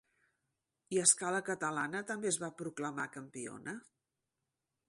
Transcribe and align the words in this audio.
I 0.95 0.99
a 1.01 1.03
escala 1.09 1.43
catalana, 1.51 2.03
també 2.13 2.31
es 2.31 2.41
va 2.45 2.51
proclamar 2.63 3.09
campiona? 3.19 3.81